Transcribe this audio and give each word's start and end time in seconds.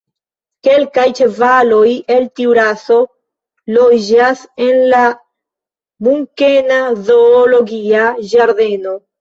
Kelkaj 0.67 1.03
ĉevaloj 1.17 1.89
el 2.15 2.25
tiu 2.39 2.55
raso 2.59 2.97
loĝas 3.77 4.41
en 4.69 4.81
la 4.95 5.05
munkena 6.09 6.81
zoologia 7.11 8.13
ĝardeno. 8.35 9.01